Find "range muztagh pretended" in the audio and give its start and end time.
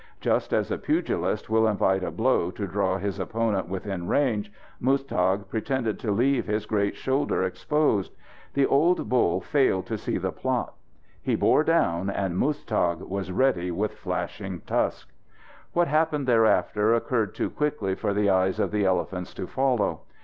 4.07-5.99